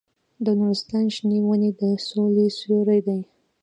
د 0.45 0.45
نورستان 0.59 1.05
شنې 1.15 1.39
ونې 1.45 1.71
د 1.79 1.81
سولې 2.07 2.45
سیوري 2.57 2.99
دي. 3.07 3.19